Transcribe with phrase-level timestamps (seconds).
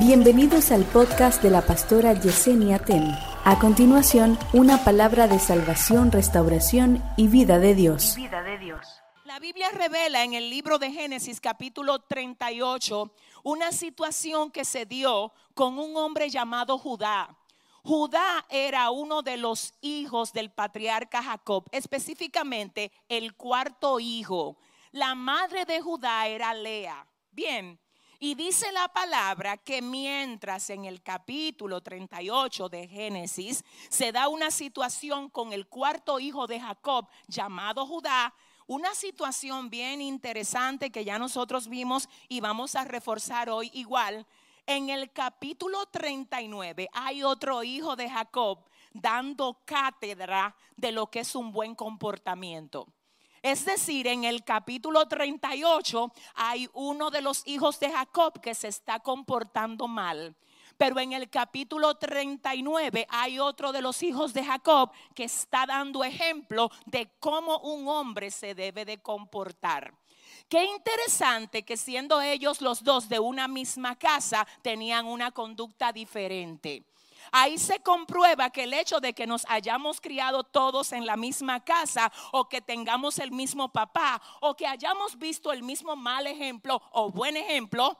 [0.00, 3.14] Bienvenidos al podcast de la pastora Yesenia Ten.
[3.44, 8.16] A continuación, una palabra de salvación, restauración y vida de Dios.
[9.26, 13.12] La Biblia revela en el libro de Génesis capítulo 38
[13.44, 17.36] una situación que se dio con un hombre llamado Judá.
[17.82, 24.56] Judá era uno de los hijos del patriarca Jacob, específicamente el cuarto hijo.
[24.92, 27.06] La madre de Judá era Lea.
[27.32, 27.78] Bien,
[28.22, 34.50] y dice la palabra que mientras en el capítulo 38 de Génesis se da una
[34.50, 38.34] situación con el cuarto hijo de Jacob llamado Judá,
[38.66, 44.26] una situación bien interesante que ya nosotros vimos y vamos a reforzar hoy igual.
[44.66, 48.58] En el capítulo 39 hay otro hijo de Jacob
[48.92, 52.86] dando cátedra de lo que es un buen comportamiento.
[53.42, 58.68] Es decir, en el capítulo 38 hay uno de los hijos de Jacob que se
[58.68, 60.36] está comportando mal.
[60.76, 66.04] Pero en el capítulo 39 hay otro de los hijos de Jacob que está dando
[66.04, 69.94] ejemplo de cómo un hombre se debe de comportar.
[70.48, 76.84] Qué interesante que siendo ellos los dos de una misma casa tenían una conducta diferente.
[77.32, 81.64] Ahí se comprueba que el hecho de que nos hayamos criado todos en la misma
[81.64, 86.80] casa o que tengamos el mismo papá o que hayamos visto el mismo mal ejemplo
[86.92, 87.96] o buen ejemplo,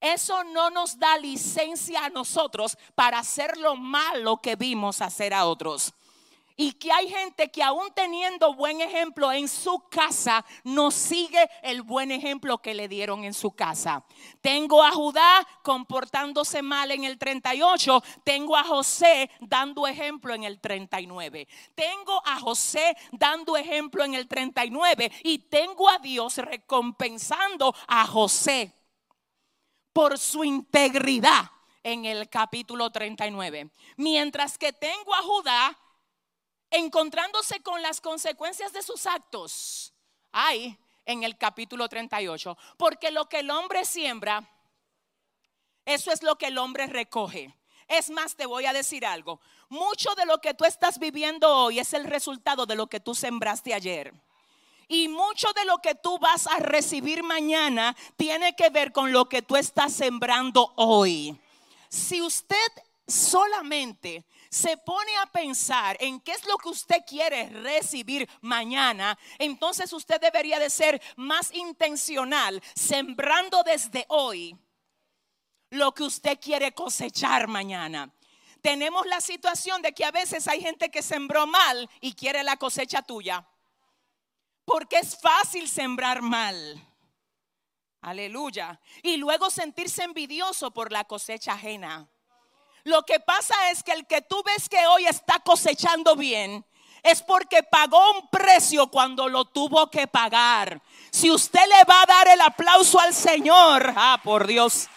[0.00, 5.46] eso no nos da licencia a nosotros para hacer lo malo que vimos hacer a
[5.46, 5.92] otros.
[6.60, 11.82] Y que hay gente que aún teniendo buen ejemplo en su casa, no sigue el
[11.82, 14.04] buen ejemplo que le dieron en su casa.
[14.40, 18.02] Tengo a Judá comportándose mal en el 38.
[18.24, 21.46] Tengo a José dando ejemplo en el 39.
[21.76, 25.12] Tengo a José dando ejemplo en el 39.
[25.22, 28.72] Y tengo a Dios recompensando a José
[29.92, 31.52] por su integridad
[31.84, 33.70] en el capítulo 39.
[33.96, 35.78] Mientras que tengo a Judá
[36.70, 39.92] encontrándose con las consecuencias de sus actos.
[40.32, 42.56] Hay en el capítulo 38.
[42.76, 44.48] Porque lo que el hombre siembra,
[45.84, 47.54] eso es lo que el hombre recoge.
[47.88, 49.40] Es más, te voy a decir algo.
[49.70, 53.14] Mucho de lo que tú estás viviendo hoy es el resultado de lo que tú
[53.14, 54.12] sembraste ayer.
[54.86, 59.28] Y mucho de lo que tú vas a recibir mañana tiene que ver con lo
[59.28, 61.38] que tú estás sembrando hoy.
[61.88, 62.56] Si usted
[63.06, 69.92] solamente se pone a pensar en qué es lo que usted quiere recibir mañana, entonces
[69.92, 74.56] usted debería de ser más intencional, sembrando desde hoy
[75.70, 78.12] lo que usted quiere cosechar mañana.
[78.60, 82.56] Tenemos la situación de que a veces hay gente que sembró mal y quiere la
[82.56, 83.46] cosecha tuya.
[84.64, 86.84] Porque es fácil sembrar mal.
[88.00, 88.80] Aleluya.
[89.02, 92.08] Y luego sentirse envidioso por la cosecha ajena.
[92.88, 96.64] Lo que pasa es que el que tú ves que hoy está cosechando bien,
[97.02, 100.80] es porque pagó un precio cuando lo tuvo que pagar.
[101.10, 104.88] Si usted le va a dar el aplauso al Señor, ah, por Dios,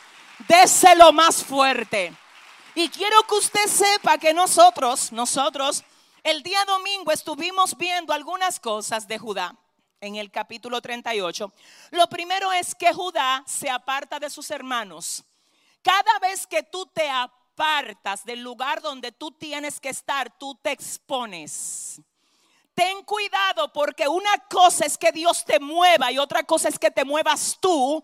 [0.48, 2.14] déselo más fuerte.
[2.76, 5.84] Y quiero que usted sepa que nosotros, nosotros,
[6.24, 9.54] el día domingo estuvimos viendo algunas cosas de Judá
[10.00, 11.52] en el capítulo 38.
[11.92, 15.26] Lo primero es que Judá se aparta de sus hermanos.
[15.82, 17.41] Cada vez que tú te apartas,
[18.26, 22.02] del lugar donde tú tienes que estar, tú te expones.
[22.74, 26.90] Ten cuidado porque una cosa es que Dios te mueva y otra cosa es que
[26.90, 28.04] te muevas tú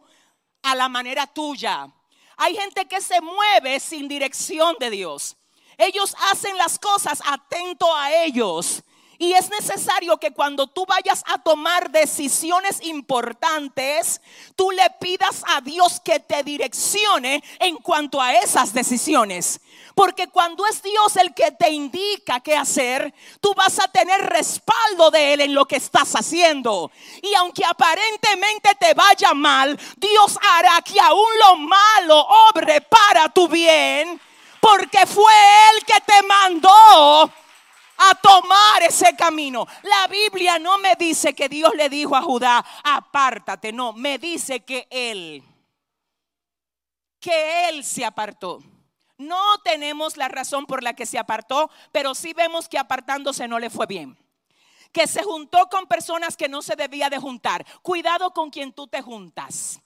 [0.62, 1.92] a la manera tuya.
[2.36, 5.36] Hay gente que se mueve sin dirección de Dios.
[5.78, 8.84] Ellos hacen las cosas atento a ellos.
[9.20, 14.22] Y es necesario que cuando tú vayas a tomar decisiones importantes,
[14.56, 19.60] tú le pidas a Dios que te direccione en cuanto a esas decisiones.
[19.96, 23.12] Porque cuando es Dios el que te indica qué hacer,
[23.42, 26.92] tú vas a tener respaldo de Él en lo que estás haciendo.
[27.24, 33.48] Y aunque aparentemente te vaya mal, Dios hará que aún lo malo obre para tu
[33.48, 34.22] bien.
[34.60, 35.34] Porque fue
[35.72, 37.32] Él que te mandó
[37.98, 39.68] a tomar ese camino.
[39.84, 44.62] La Biblia no me dice que Dios le dijo a Judá, apártate, no, me dice
[44.62, 45.44] que él,
[47.20, 48.62] que él se apartó.
[49.18, 53.58] No tenemos la razón por la que se apartó, pero sí vemos que apartándose no
[53.58, 54.18] le fue bien.
[54.92, 57.66] Que se juntó con personas que no se debía de juntar.
[57.82, 59.82] Cuidado con quien tú te juntas.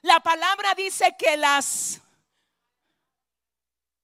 [0.00, 2.00] La palabra dice que las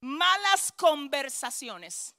[0.01, 2.16] malas conversaciones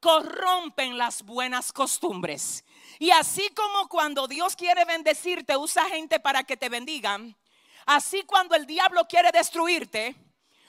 [0.00, 2.64] corrompen las buenas costumbres.
[2.98, 7.36] Y así como cuando Dios quiere bendecirte, usa gente para que te bendigan.
[7.84, 10.14] Así cuando el diablo quiere destruirte,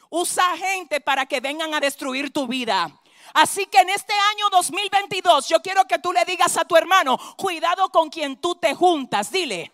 [0.09, 2.91] usa gente para que vengan a destruir tu vida.
[3.33, 7.17] Así que en este año 2022 yo quiero que tú le digas a tu hermano,
[7.35, 9.71] cuidado con quien tú te juntas, dile.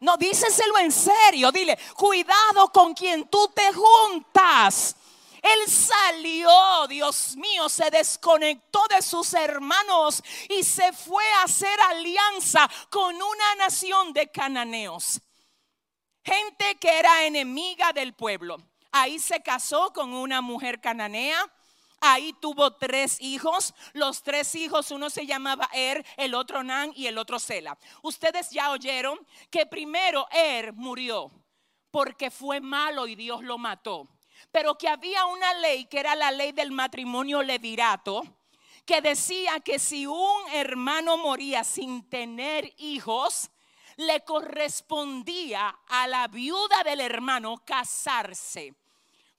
[0.00, 4.96] No, díseselo en serio, dile, cuidado con quien tú te juntas.
[5.44, 6.50] Él salió,
[6.88, 13.54] Dios mío, se desconectó de sus hermanos y se fue a hacer alianza con una
[13.58, 15.20] nación de cananeos.
[16.24, 18.56] Gente que era enemiga del pueblo.
[18.90, 21.52] Ahí se casó con una mujer cananea
[22.06, 23.74] Ahí tuvo tres hijos.
[23.94, 27.78] Los tres hijos, uno se llamaba Er, el otro Nan y el otro Sela.
[28.02, 29.18] Ustedes ya oyeron
[29.50, 31.30] que primero Er murió
[31.90, 34.13] porque fue malo y Dios lo mató.
[34.50, 38.22] Pero que había una ley que era la ley del matrimonio levirato
[38.84, 43.50] que decía que si un hermano moría sin tener hijos,
[43.96, 48.74] le correspondía a la viuda del hermano casarse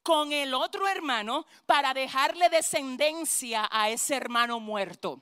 [0.02, 5.22] con el otro hermano para dejarle descendencia a ese hermano muerto.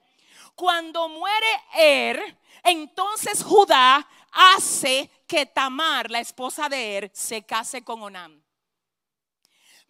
[0.56, 8.04] Cuando muere Er, entonces Judá hace que Tamar, la esposa de Er, se case con
[8.04, 8.43] Onán.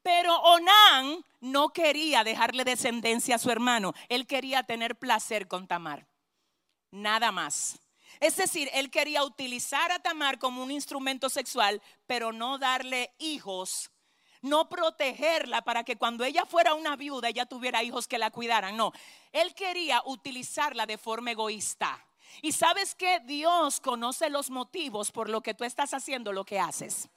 [0.03, 6.05] Pero Onán no quería dejarle descendencia a su hermano, él quería tener placer con Tamar.
[6.91, 7.79] Nada más.
[8.19, 13.89] Es decir, él quería utilizar a Tamar como un instrumento sexual, pero no darle hijos
[14.43, 18.77] no protegerla para que cuando ella fuera una viuda ella tuviera hijos que la cuidaran.
[18.77, 18.91] No,
[19.31, 22.05] él quería utilizarla de forma egoísta.
[22.41, 26.59] Y sabes que Dios conoce los motivos por lo que tú estás haciendo lo que
[26.59, 27.09] haces.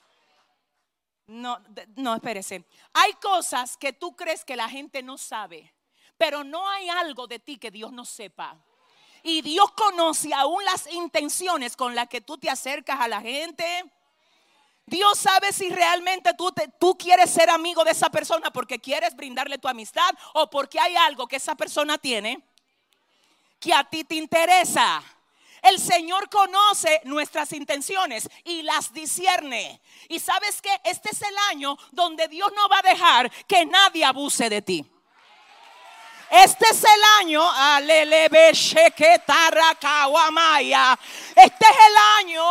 [1.27, 1.59] No,
[1.95, 2.65] no, espérese.
[2.93, 5.73] Hay cosas que tú crees que la gente no sabe,
[6.17, 8.57] pero no hay algo de ti que Dios no sepa.
[9.23, 13.83] Y Dios conoce aún las intenciones con las que tú te acercas a la gente
[14.87, 19.57] Dios sabe si realmente tú, tú quieres ser amigo de esa persona porque quieres brindarle
[19.57, 22.41] tu amistad o porque hay algo que esa persona tiene
[23.59, 25.03] que a ti te interesa.
[25.69, 29.81] El Señor conoce nuestras intenciones y las discierne.
[30.07, 34.05] Y sabes que este es el año donde Dios no va a dejar que nadie
[34.05, 34.85] abuse de ti.
[36.29, 37.41] Este es el año,
[37.79, 38.05] este
[41.65, 42.43] es el año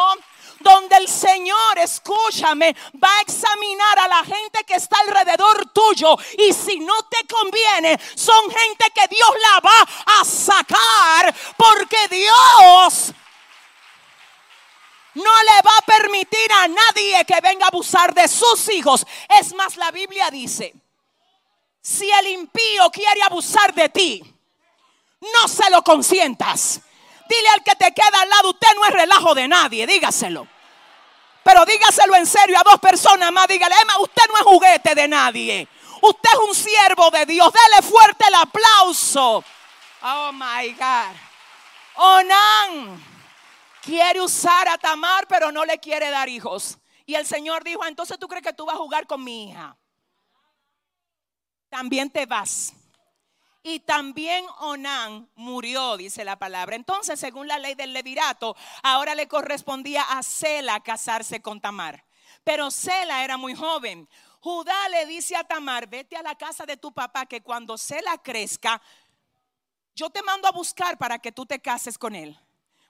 [0.67, 6.17] donde el Señor, escúchame, va a examinar a la gente que está alrededor tuyo.
[6.39, 9.87] Y si no te conviene, son gente que Dios la va
[10.21, 13.13] a sacar porque Dios
[15.15, 19.07] no le va a permitir a nadie que venga a abusar de sus hijos.
[19.39, 20.75] Es más, la Biblia dice,
[21.81, 24.35] si el impío quiere abusar de ti,
[25.21, 26.81] no se lo consientas.
[27.29, 30.56] Dile al que te queda al lado, usted no es relajo de nadie, dígaselo.
[31.47, 33.47] Pero dígaselo en serio a dos personas más.
[33.47, 35.69] Dígale, Emma, usted no es juguete de nadie.
[36.03, 37.53] Usted es un siervo de Dios.
[37.53, 39.45] Dele fuerte el aplauso.
[40.03, 41.15] Oh my God.
[41.95, 43.01] Onan
[43.81, 46.79] quiere usar a Tamar, pero no le quiere dar hijos.
[47.07, 49.77] Y el Señor dijo: Entonces tú crees que tú vas a jugar con mi hija.
[51.69, 52.73] También te vas.
[53.69, 56.77] Y también Onán murió, dice la palabra.
[56.77, 58.55] Entonces, según la ley del levirato,
[58.85, 62.05] ahora le correspondía a Sela casarse con Tamar.
[62.45, 64.09] Pero Sela era muy joven.
[64.39, 68.17] Judá le dice a Tamar, vete a la casa de tu papá, que cuando Sela
[68.19, 68.81] crezca,
[69.97, 72.39] yo te mando a buscar para que tú te cases con él.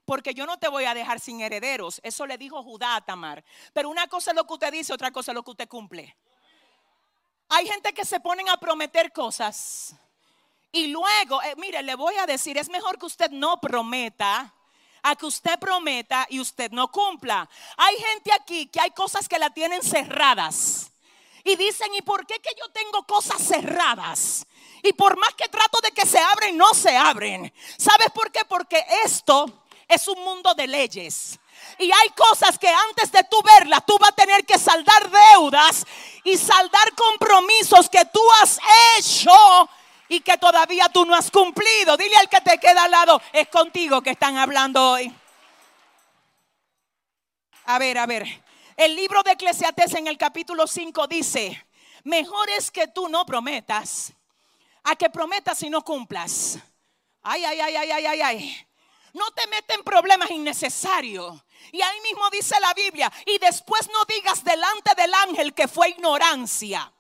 [0.04, 2.02] Porque yo no te voy a dejar sin herederos.
[2.04, 3.42] Eso le dijo Judá a Tamar.
[3.72, 6.14] Pero una cosa es lo que usted dice, otra cosa es lo que usted cumple.
[7.48, 9.96] Hay gente que se ponen a prometer cosas
[10.76, 14.52] y luego, eh, mire, le voy a decir, es mejor que usted no prometa
[15.02, 17.48] a que usted prometa y usted no cumpla.
[17.78, 20.92] Hay gente aquí que hay cosas que la tienen cerradas.
[21.44, 24.46] Y dicen, ¿y por qué que yo tengo cosas cerradas?
[24.82, 27.50] Y por más que trato de que se abren, no se abren.
[27.78, 28.40] ¿Sabes por qué?
[28.46, 29.46] Porque esto
[29.88, 31.38] es un mundo de leyes.
[31.78, 35.86] Y hay cosas que antes de tú verlas, tú vas a tener que saldar deudas
[36.22, 38.58] y saldar compromisos que tú has
[38.98, 39.32] hecho
[40.08, 41.96] y que todavía tú no has cumplido.
[41.96, 45.12] Dile al que te queda al lado, es contigo que están hablando hoy.
[47.64, 48.44] A ver, a ver.
[48.76, 51.66] El libro de Eclesiastes en el capítulo 5 dice,
[52.04, 54.12] mejor es que tú no prometas
[54.84, 56.58] a que prometas y no cumplas.
[57.22, 58.66] Ay, ay, ay, ay, ay, ay, ay.
[59.14, 61.42] No te meten problemas innecesarios.
[61.72, 65.88] Y ahí mismo dice la Biblia, y después no digas delante del ángel que fue
[65.88, 66.92] ignorancia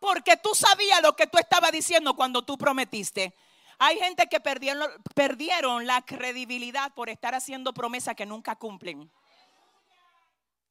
[0.00, 3.34] porque tú sabías lo que tú estabas diciendo cuando tú prometiste.
[3.78, 9.10] Hay gente que perdieron, perdieron la credibilidad por estar haciendo promesas que nunca cumplen.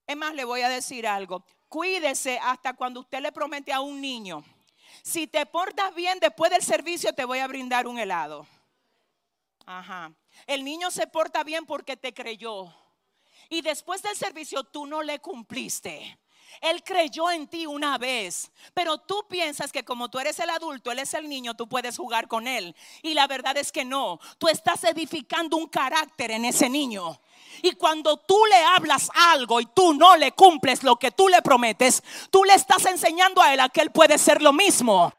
[0.05, 1.45] Es más, le voy a decir algo.
[1.67, 4.43] Cuídese hasta cuando usted le promete a un niño.
[5.03, 8.47] Si te portas bien después del servicio, te voy a brindar un helado.
[9.65, 10.11] Ajá.
[10.47, 12.73] El niño se porta bien porque te creyó.
[13.49, 16.19] Y después del servicio tú no le cumpliste.
[16.61, 20.91] Él creyó en ti una vez, pero tú piensas que como tú eres el adulto,
[20.91, 22.75] él es el niño, tú puedes jugar con él.
[23.01, 27.19] Y la verdad es que no, tú estás edificando un carácter en ese niño.
[27.61, 31.41] Y cuando tú le hablas algo y tú no le cumples lo que tú le
[31.41, 35.13] prometes, tú le estás enseñando a él a que él puede ser lo mismo.